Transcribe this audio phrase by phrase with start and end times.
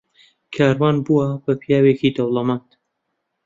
[0.55, 2.69] کاروان بووە بە پیاوێکی دەوڵەمەند.